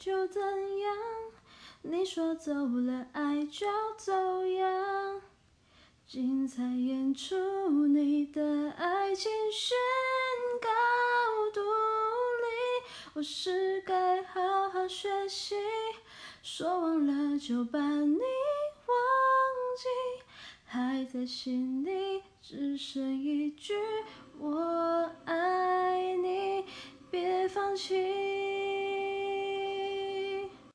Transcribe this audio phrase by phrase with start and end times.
[0.00, 0.40] 就怎
[0.78, 0.96] 样，
[1.82, 3.66] 你说走了，爱就
[3.98, 5.20] 走样，
[6.06, 7.36] 精彩演出
[7.86, 9.76] 你的爱情宣
[10.58, 10.70] 告
[11.52, 15.54] 独立，我是该好好学习，
[16.42, 18.96] 说忘了就把你忘
[19.76, 20.24] 记，
[20.64, 23.74] 还在心里只剩一句
[24.38, 26.64] 我爱你，
[27.10, 28.29] 别放弃。